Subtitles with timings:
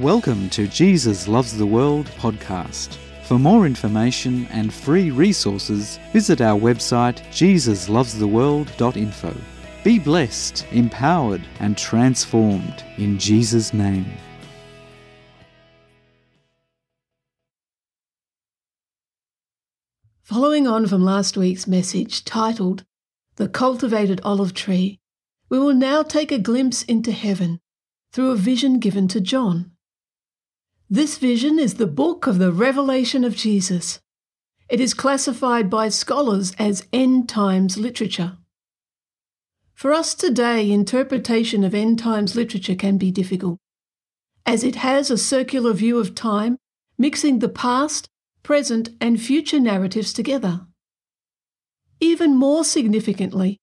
[0.00, 2.96] Welcome to Jesus Loves the World podcast.
[3.24, 9.36] For more information and free resources, visit our website jesuslovestheworld.info.
[9.84, 14.10] Be blessed, empowered, and transformed in Jesus' name.
[20.22, 22.86] Following on from last week's message titled
[23.36, 24.98] The Cultivated Olive Tree,
[25.50, 27.60] we will now take a glimpse into heaven
[28.14, 29.72] through a vision given to John.
[30.92, 34.00] This vision is the book of the revelation of Jesus.
[34.68, 38.38] It is classified by scholars as end times literature.
[39.72, 43.60] For us today, interpretation of end times literature can be difficult,
[44.44, 46.56] as it has a circular view of time,
[46.98, 48.08] mixing the past,
[48.42, 50.66] present, and future narratives together.
[52.00, 53.58] Even more significantly,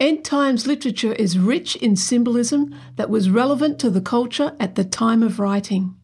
[0.00, 4.84] end times literature is rich in symbolism that was relevant to the culture at the
[4.84, 5.99] time of writing.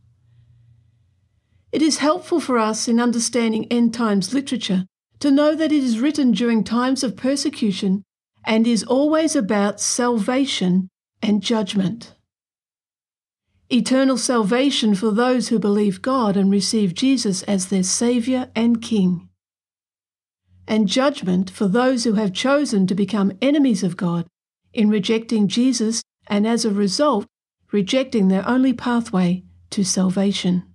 [1.76, 4.86] It is helpful for us in understanding end times literature
[5.20, 8.02] to know that it is written during times of persecution
[8.46, 10.88] and is always about salvation
[11.20, 12.14] and judgment.
[13.70, 19.28] Eternal salvation for those who believe God and receive Jesus as their Saviour and King.
[20.66, 24.26] And judgment for those who have chosen to become enemies of God
[24.72, 27.26] in rejecting Jesus and as a result,
[27.70, 30.72] rejecting their only pathway to salvation.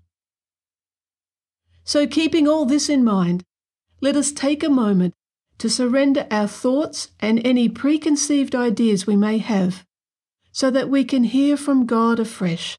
[1.83, 3.43] So, keeping all this in mind,
[4.01, 5.13] let us take a moment
[5.57, 9.85] to surrender our thoughts and any preconceived ideas we may have
[10.51, 12.77] so that we can hear from God afresh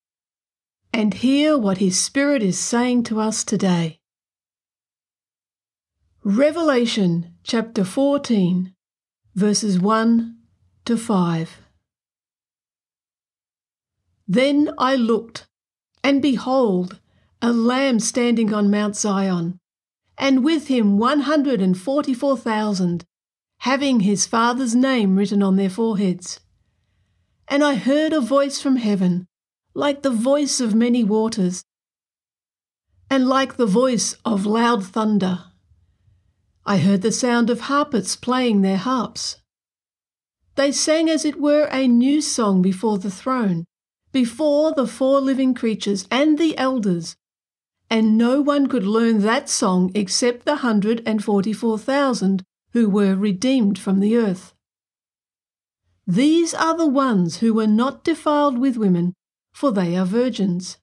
[0.92, 3.98] and hear what His Spirit is saying to us today.
[6.24, 8.74] Revelation chapter 14,
[9.34, 10.36] verses 1
[10.84, 11.58] to 5.
[14.28, 15.46] Then I looked,
[16.04, 17.00] and behold,
[17.44, 19.58] a lamb standing on Mount Zion,
[20.16, 23.04] and with him one hundred and forty four thousand,
[23.58, 26.38] having his father's name written on their foreheads.
[27.48, 29.26] And I heard a voice from heaven,
[29.74, 31.64] like the voice of many waters,
[33.10, 35.40] and like the voice of loud thunder.
[36.64, 39.38] I heard the sound of harpists playing their harps.
[40.54, 43.64] They sang as it were a new song before the throne,
[44.12, 47.16] before the four living creatures and the elders
[47.92, 52.42] and no one could learn that song except the 144,000
[52.72, 54.54] who were redeemed from the earth.
[56.06, 59.12] These are the ones who were not defiled with women,
[59.52, 60.78] for they are virgins.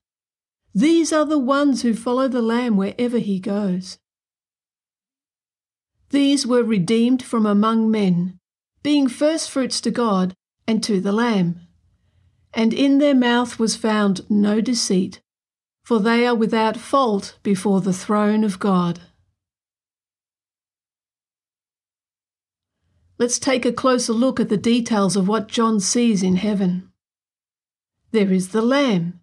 [0.72, 3.98] These are the ones who follow the Lamb wherever he goes.
[6.10, 8.38] These were redeemed from among men,
[8.84, 10.32] being firstfruits to God
[10.64, 11.58] and to the Lamb.
[12.54, 15.20] And in their mouth was found no deceit
[15.82, 19.00] for they are without fault before the throne of God.
[23.18, 26.90] Let's take a closer look at the details of what John sees in heaven.
[28.12, 29.20] There is the Lamb,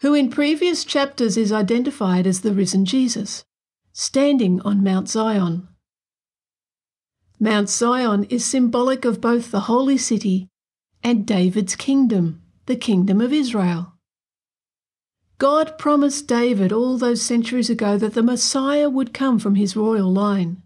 [0.00, 3.44] who in previous chapters is identified as the risen Jesus,
[3.92, 5.68] standing on Mount Zion.
[7.38, 10.48] Mount Zion is symbolic of both the holy city
[11.02, 13.91] and David's kingdom, the kingdom of Israel.
[15.38, 20.12] God promised David all those centuries ago that the Messiah would come from his royal
[20.12, 20.62] line.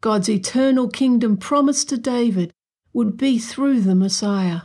[0.00, 2.54] God's eternal kingdom promised to David
[2.92, 4.62] would be through the Messiah.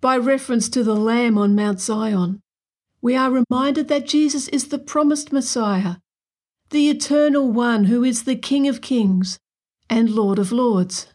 [0.00, 2.40] By reference to the Lamb on Mount Zion,
[3.00, 5.96] we are reminded that Jesus is the promised Messiah,
[6.70, 9.38] the eternal one who is the King of kings
[9.88, 11.06] and Lord of lords,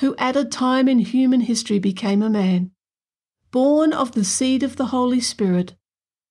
[0.00, 2.70] who at a time in human history became a man
[3.50, 5.74] born of the seed of the Holy Spirit,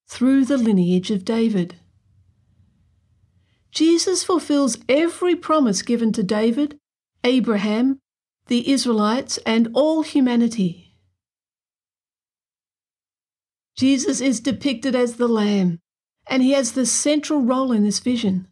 [0.07, 1.75] through the lineage of David.
[3.71, 6.79] Jesus fulfills every promise given to David,
[7.23, 7.99] Abraham,
[8.47, 10.95] the Israelites, and all humanity.
[13.75, 15.79] Jesus is depicted as the Lamb,
[16.27, 18.47] and he has the central role in this vision.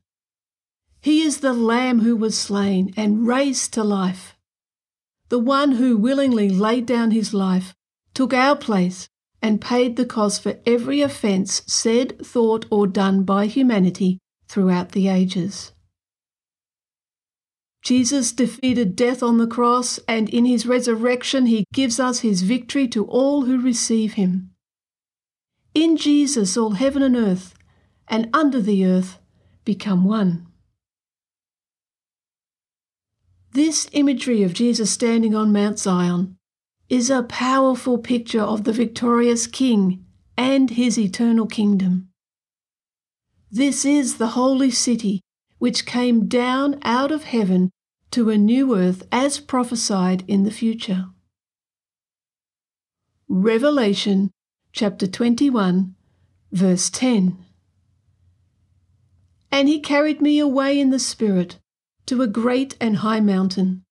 [1.01, 4.35] He is the Lamb who was slain and raised to life,
[5.29, 7.73] the one who willingly laid down his life
[8.15, 9.07] took our place,
[9.41, 14.17] and paid the cost for every offence said, thought, or done by humanity
[14.47, 15.73] throughout the ages.
[17.83, 22.87] Jesus defeated death on the cross, and in his resurrection, he gives us his victory
[22.87, 24.49] to all who receive him.
[25.75, 27.53] In Jesus, all heaven and earth,
[28.07, 29.19] and under the earth,
[29.65, 30.47] become one.
[33.51, 36.37] This imagery of Jesus standing on Mount Zion
[36.89, 40.05] is a powerful picture of the victorious King
[40.37, 42.09] and his eternal kingdom.
[43.51, 45.21] This is the holy city
[45.57, 47.71] which came down out of heaven
[48.11, 51.05] to a new earth as prophesied in the future.
[53.27, 54.31] Revelation
[54.71, 55.95] chapter 21,
[56.51, 57.37] verse 10.
[59.51, 61.57] And he carried me away in the Spirit
[62.05, 63.83] to a great and high mountain,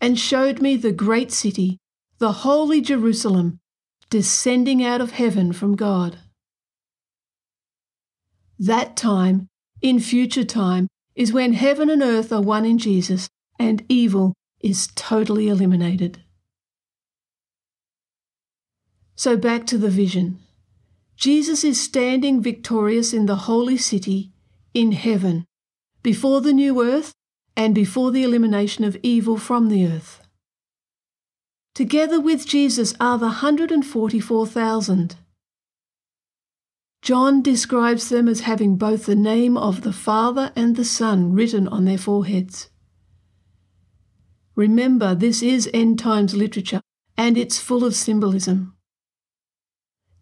[0.00, 1.78] and showed me the great city,
[2.18, 3.60] the holy Jerusalem,
[4.10, 6.18] descending out of heaven from God.
[8.58, 9.48] That time,
[9.80, 13.28] in future time, is when heaven and earth are one in Jesus
[13.58, 16.22] and evil is totally eliminated.
[19.14, 20.40] So back to the vision.
[21.16, 24.32] Jesus is standing victorious in the holy city
[24.74, 25.44] in heaven,
[26.02, 27.12] before the new earth
[27.56, 30.27] and before the elimination of evil from the earth.
[31.78, 35.14] Together with Jesus are the 144,000.
[37.02, 41.68] John describes them as having both the name of the Father and the Son written
[41.68, 42.68] on their foreheads.
[44.56, 46.80] Remember, this is end times literature
[47.16, 48.74] and it's full of symbolism.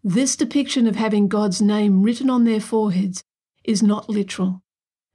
[0.05, 3.23] This depiction of having God's name written on their foreheads
[3.65, 4.61] is not literal.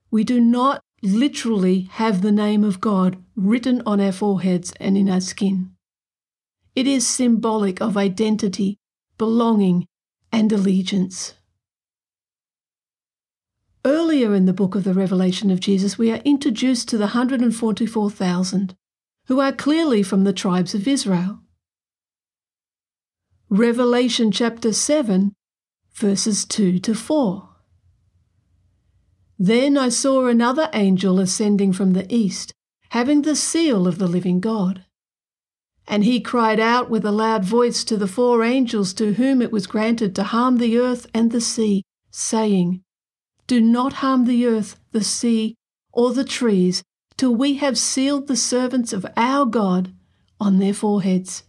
[0.10, 5.08] We do not literally have the name of God written on our foreheads and in
[5.08, 5.71] our skin.
[6.76, 8.80] It is symbolic of identity,
[9.18, 9.88] belonging,
[10.32, 11.34] and allegiance.
[13.84, 18.76] Earlier in the book of the Revelation of Jesus, we are introduced to the 144,000,
[19.26, 21.40] who are clearly from the tribes of Israel.
[23.50, 25.34] Revelation chapter 7,
[25.94, 27.50] verses 2 to 4.
[29.38, 32.54] Then I saw another angel ascending from the east,
[32.90, 34.86] having the seal of the living God.
[35.92, 39.52] And he cried out with a loud voice to the four angels to whom it
[39.52, 42.82] was granted to harm the earth and the sea, saying,
[43.46, 45.56] Do not harm the earth, the sea,
[45.92, 46.82] or the trees,
[47.18, 49.94] till we have sealed the servants of our God
[50.40, 51.44] on their foreheads.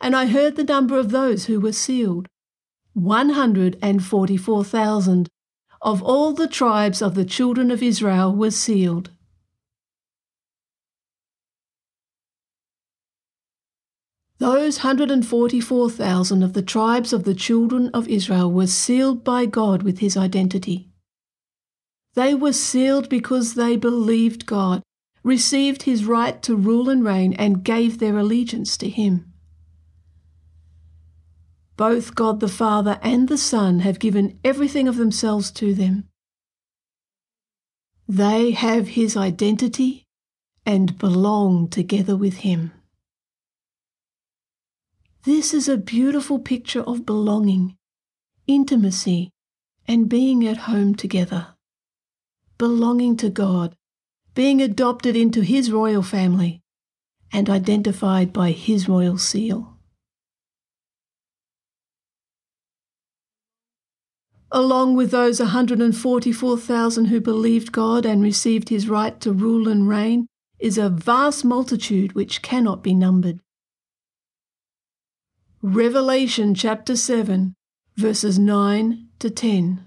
[0.00, 2.28] And I heard the number of those who were sealed
[2.94, 5.28] 144,000
[5.82, 9.10] of all the tribes of the children of Israel were sealed.
[14.42, 20.00] Those 144,000 of the tribes of the children of Israel were sealed by God with
[20.00, 20.90] his identity.
[22.14, 24.82] They were sealed because they believed God,
[25.22, 29.32] received his right to rule and reign, and gave their allegiance to him.
[31.76, 36.08] Both God the Father and the Son have given everything of themselves to them.
[38.08, 40.02] They have His identity
[40.66, 42.72] and belong together with Him.
[45.24, 47.76] This is a beautiful picture of belonging,
[48.46, 49.30] intimacy,
[49.86, 51.54] and being at home together.
[52.58, 53.76] Belonging to God,
[54.34, 56.60] being adopted into His royal family,
[57.32, 59.72] and identified by His royal seal.
[64.52, 70.26] along with those 144,000 who believed God and received his right to rule and reign,
[70.58, 73.40] is a vast multitude which cannot be numbered.
[75.64, 77.54] Revelation chapter 7,
[77.94, 79.86] verses 9 to 10.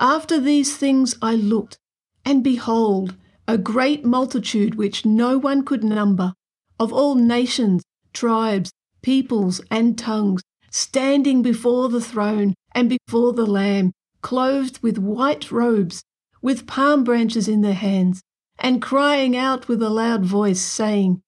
[0.00, 1.76] After these things I looked,
[2.24, 3.16] and behold,
[3.46, 6.32] a great multitude which no one could number,
[6.80, 7.82] of all nations,
[8.14, 10.40] tribes, peoples, and tongues
[10.70, 13.92] standing before the throne and before the Lamb,
[14.22, 16.02] clothed with white robes,
[16.40, 18.22] with palm branches in their hands,
[18.58, 21.20] and crying out with a loud voice, saying,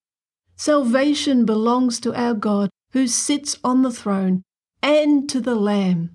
[0.57, 4.43] Salvation belongs to our God who sits on the throne
[4.83, 6.11] and to the Lamb.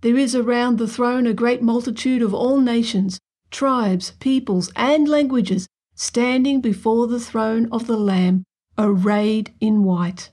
[0.00, 3.20] There is around the throne a great multitude of all nations,
[3.52, 8.42] tribes, peoples, and languages standing before the throne of the Lamb,
[8.76, 10.30] arrayed in white.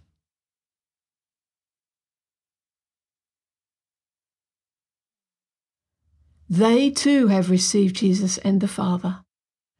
[6.49, 9.21] They too have received Jesus and the Father.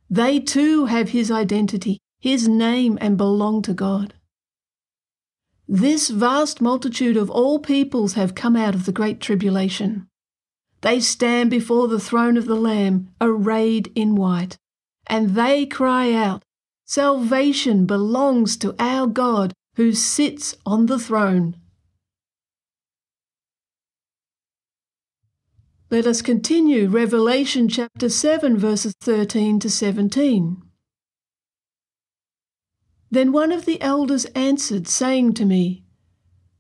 [0.08, 4.14] They too have his identity, his name, and belong to God.
[5.68, 10.08] This vast multitude of all peoples have come out of the great tribulation.
[10.82, 14.58] They stand before the throne of the Lamb, arrayed in white,
[15.08, 16.44] and they cry out,
[16.86, 21.56] Salvation belongs to our God who sits on the throne.
[25.92, 30.69] Let us continue Revelation chapter 7, verses 13 to 17.
[33.12, 35.84] Then one of the elders answered, saying to me,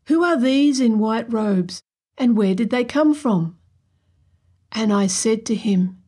[0.07, 1.81] Who are these in white robes,
[2.17, 3.57] and where did they come from?
[4.71, 6.01] And I said to him,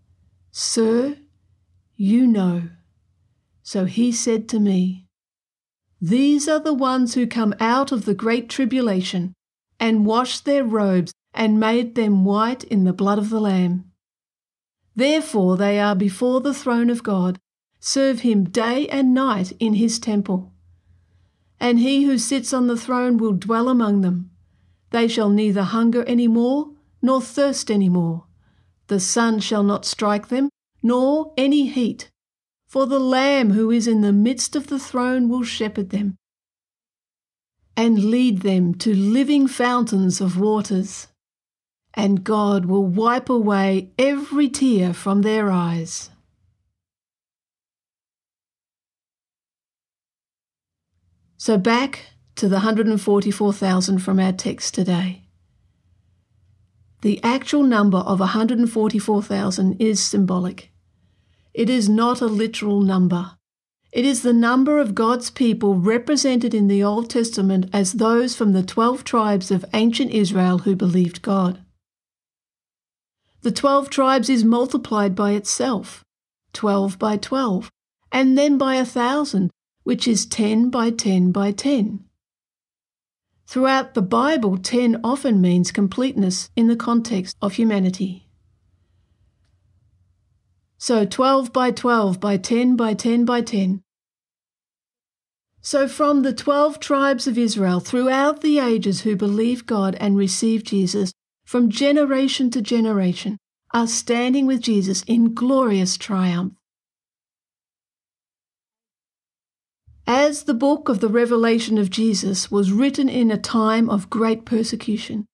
[0.51, 1.17] Sir,
[1.95, 2.63] you know.
[3.62, 5.07] So he said to me,
[6.01, 9.33] These are the ones who come out of the great tribulation,
[9.79, 13.91] and washed their robes, and made them white in the blood of the Lamb.
[14.95, 17.39] Therefore they are before the throne of God,
[17.81, 20.53] serve him day and night in his temple.
[21.59, 24.29] And he who sits on the throne will dwell among them.
[24.91, 26.69] They shall neither hunger any more,
[27.01, 28.25] nor thirst any more.
[28.88, 30.50] The sun shall not strike them,
[30.83, 32.09] nor any heat.
[32.67, 36.17] For the Lamb who is in the midst of the throne will shepherd them,
[37.75, 41.07] and lead them to living fountains of waters.
[41.95, 46.10] And God will wipe away every tear from their eyes.
[51.41, 52.05] So back
[52.36, 55.24] to the 144,000 from our text today.
[57.01, 60.69] The actual number of 144,000 is symbolic.
[61.55, 63.38] It is not a literal number.
[63.91, 68.53] It is the number of God's people represented in the Old Testament as those from
[68.53, 71.60] the 12 tribes of ancient Israel who believed God.
[73.41, 76.05] The 12 tribes is multiplied by itself,
[76.53, 77.71] 12 by 12,
[78.12, 79.50] and then by a thousand,
[79.83, 82.05] which is 10 by 10 by 10.
[83.47, 88.29] Throughout the Bible, 10 often means completeness in the context of humanity.
[90.77, 93.83] So 12 by 12 by 10 by 10 by 10.
[95.61, 100.63] So from the 12 tribes of Israel throughout the ages who believe God and receive
[100.63, 101.13] Jesus,
[101.45, 103.38] from generation to generation,
[103.73, 106.53] are standing with Jesus in glorious triumph.
[110.13, 114.43] As the book of the revelation of Jesus was written in a time of great
[114.43, 115.25] persecution,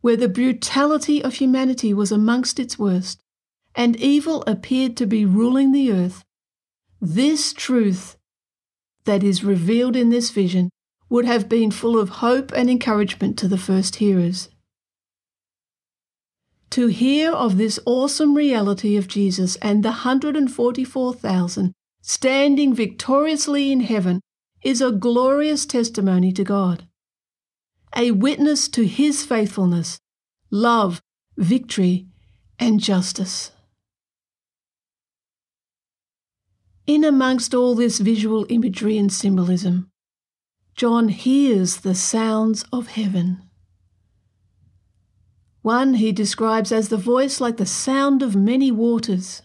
[0.00, 3.20] where the brutality of humanity was amongst its worst,
[3.74, 6.22] and evil appeared to be ruling the earth,
[7.00, 8.16] this truth
[9.06, 10.70] that is revealed in this vision
[11.08, 14.48] would have been full of hope and encouragement to the first hearers.
[16.70, 21.72] To hear of this awesome reality of Jesus and the 144,000
[22.08, 24.20] standing victoriously in heaven
[24.62, 26.86] is a glorious testimony to God,
[27.96, 29.98] a witness to His faithfulness,
[30.48, 31.02] love,
[31.36, 32.06] victory,
[32.60, 33.50] and justice.
[36.86, 39.90] In amongst all this visual imagery and symbolism,
[40.76, 43.42] John hears the sounds of heaven.
[45.62, 49.42] One he describes as the voice like the sound of many waters.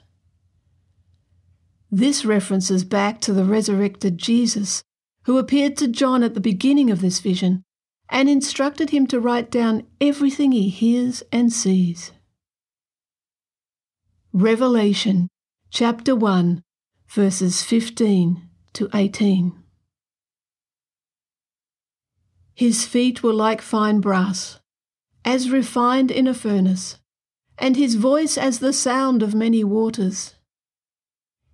[1.92, 4.82] This references back to the resurrected Jesus,
[5.26, 7.64] who appeared to John at the beginning of this vision
[8.10, 12.12] and instructed him to write down everything he hears and sees.
[14.32, 15.28] Revelation
[15.70, 16.64] chapter 1
[17.10, 19.62] verses 15 to 18.
[22.54, 24.60] His feet were like fine brass,
[25.26, 27.00] as refined in a furnace,
[27.58, 30.36] and his voice as the sound of many waters.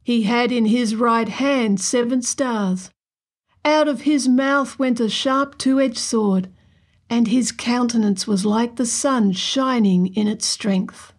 [0.08, 2.92] He had in his right hand seven stars.
[3.66, 6.50] Out of his mouth went a sharp two edged sword,
[7.10, 11.12] and his countenance was like the sun shining in its strength.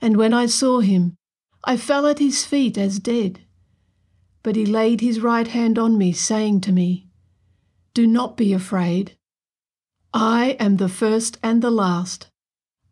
[0.00, 1.16] And when I saw him,
[1.64, 3.40] I fell at his feet as dead.
[4.42, 7.10] But he laid his right hand on me, saying to me,
[7.92, 9.18] Do not be afraid.
[10.14, 12.28] I am the first and the last.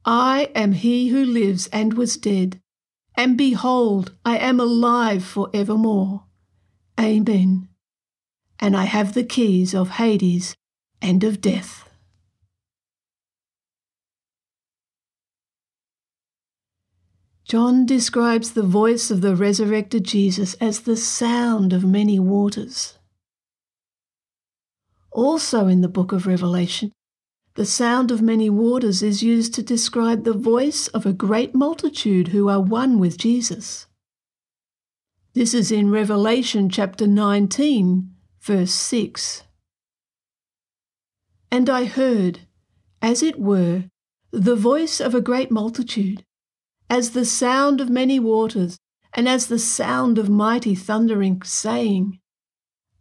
[0.04, 2.60] I am he who lives and was dead.
[3.16, 6.24] And behold, I am alive for evermore.
[6.98, 7.68] Amen.
[8.58, 10.54] And I have the keys of Hades
[11.00, 11.88] and of death.
[17.44, 22.98] John describes the voice of the resurrected Jesus as the sound of many waters.
[25.12, 26.90] Also in the book of Revelation,
[27.54, 32.28] the sound of many waters is used to describe the voice of a great multitude
[32.28, 33.86] who are one with Jesus.
[35.34, 39.44] This is in Revelation chapter 19, verse 6.
[41.52, 42.40] And I heard,
[43.00, 43.84] as it were,
[44.32, 46.24] the voice of a great multitude
[46.90, 48.78] as the sound of many waters,
[49.14, 52.18] and as the sound of mighty thundering, saying,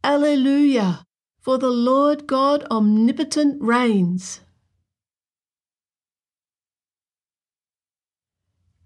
[0.03, 1.03] Alleluia,
[1.41, 4.39] for the Lord God omnipotent reigns.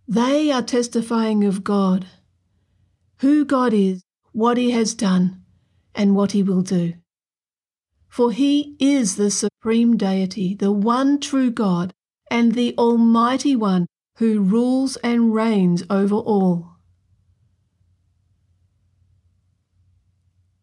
[0.08, 2.08] They are testifying of God,
[3.20, 5.44] who God is, what He has done,
[5.94, 6.94] and what He will do.
[8.18, 11.94] For he is the supreme deity, the one true God,
[12.32, 13.86] and the Almighty One
[14.18, 16.78] who rules and reigns over all.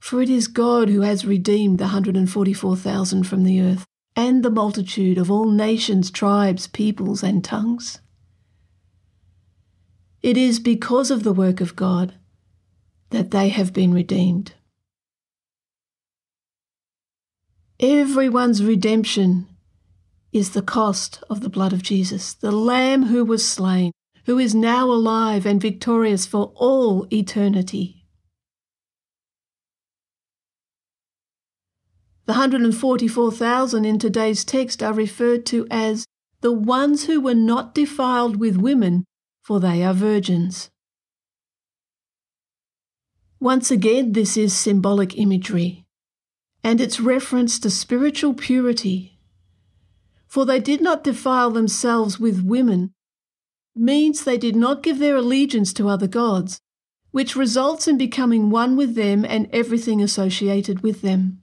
[0.00, 3.84] For it is God who has redeemed the 144,000 from the earth,
[4.16, 8.00] and the multitude of all nations, tribes, peoples, and tongues.
[10.24, 12.14] It is because of the work of God
[13.10, 14.54] that they have been redeemed.
[17.78, 19.46] Everyone's redemption
[20.32, 23.92] is the cost of the blood of Jesus, the Lamb who was slain,
[24.24, 28.06] who is now alive and victorious for all eternity.
[32.24, 36.06] The 144,000 in today's text are referred to as
[36.40, 39.04] the ones who were not defiled with women,
[39.44, 40.70] for they are virgins.
[43.38, 45.84] Once again, this is symbolic imagery
[46.62, 49.18] and its reference to spiritual purity.
[50.26, 52.94] For they did not defile themselves with women,
[53.76, 56.62] means they did not give their allegiance to other gods,
[57.10, 61.42] which results in becoming one with them and everything associated with them.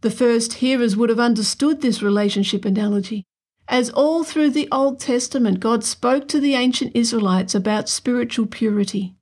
[0.00, 3.26] The first hearers would have understood this relationship analogy,
[3.68, 9.16] as all through the Old Testament God spoke to the ancient Israelites about spiritual purity.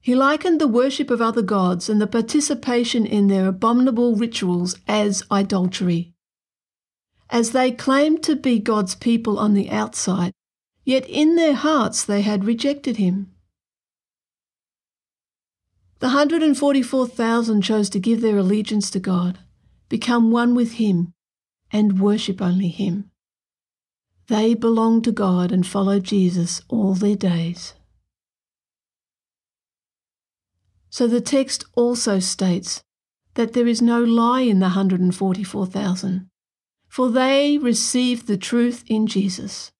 [0.00, 5.24] He likened the worship of other gods and the participation in their abominable rituals as
[5.32, 6.12] idolatry.
[7.28, 10.32] As they claimed to be God's people on the outside,
[10.84, 13.32] yet in their hearts they had rejected him.
[15.98, 19.40] The 144,000 chose to give their allegiance to God,
[19.88, 21.14] become one with Him,
[21.72, 23.10] and worship only Him.
[24.28, 27.74] They belong to God and follow Jesus all their days.
[30.90, 32.82] So the text also states
[33.34, 36.28] that there is no lie in the 144,000,
[36.88, 39.72] for they received the truth in Jesus.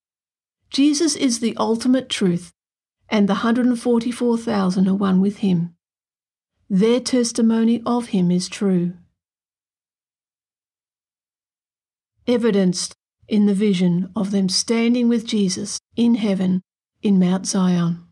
[0.71, 2.53] Jesus is the ultimate truth,
[3.09, 5.75] and the 144,000 are one with him.
[6.69, 8.93] Their testimony of him is true.
[12.27, 12.95] Evidenced
[13.29, 16.63] in the vision of them standing with Jesus in heaven
[17.03, 18.05] in Mount Zion.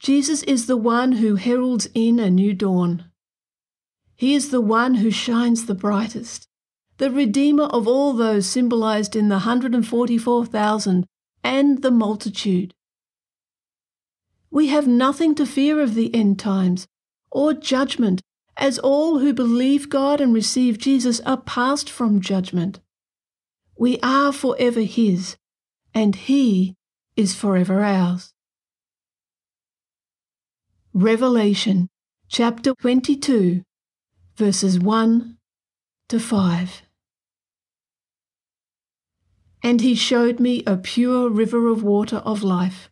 [0.00, 3.06] Jesus is the one who heralds in a new dawn.
[4.14, 6.46] He is the one who shines the brightest,
[6.98, 11.06] the Redeemer of all those symbolized in the 144,000
[11.42, 12.74] and the multitude.
[14.50, 16.86] We have nothing to fear of the end times
[17.30, 18.22] or judgment,
[18.58, 22.80] as all who believe God and receive Jesus are passed from judgment.
[23.76, 25.36] We are forever His,
[25.94, 26.74] and He
[27.16, 28.34] is forever ours.
[30.92, 31.88] Revelation
[32.28, 33.62] chapter 22,
[34.36, 35.36] verses 1
[36.08, 36.82] to 5.
[39.62, 42.90] And he showed me a pure river of water of life,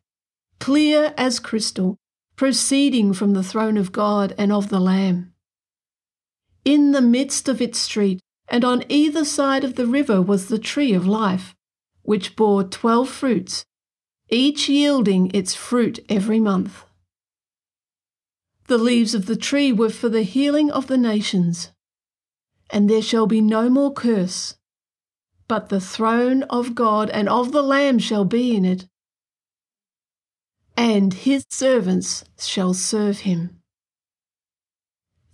[0.58, 1.96] clear as crystal,
[2.36, 5.32] proceeding from the throne of God and of the Lamb.
[6.66, 10.58] In the midst of its street, and on either side of the river was the
[10.58, 11.54] tree of life,
[12.02, 13.64] which bore twelve fruits,
[14.30, 16.84] each yielding its fruit every month.
[18.66, 21.70] The leaves of the tree were for the healing of the nations.
[22.68, 24.56] And there shall be no more curse,
[25.46, 28.88] but the throne of God and of the Lamb shall be in it,
[30.76, 33.62] and his servants shall serve him.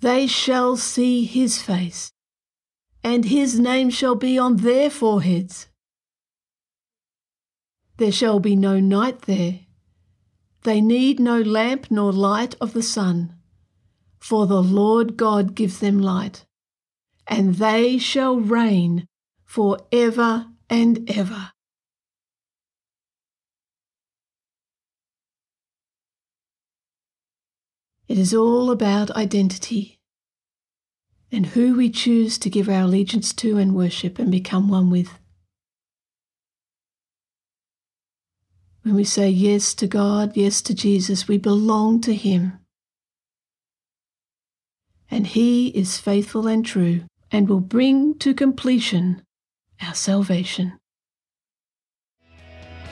[0.02, 2.12] They shall see his face,
[3.02, 5.68] and his name shall be on their foreheads.
[7.96, 9.60] There shall be no night there
[10.62, 13.34] they need no lamp nor light of the sun,
[14.20, 16.46] for the Lord God gives them light,
[17.26, 19.08] and they shall reign
[19.44, 21.51] for ever and ever.
[28.12, 29.98] It is all about identity
[31.30, 35.18] and who we choose to give our allegiance to and worship and become one with.
[38.82, 42.58] When we say yes to God, yes to Jesus, we belong to Him.
[45.10, 49.22] And He is faithful and true and will bring to completion
[49.80, 50.78] our salvation.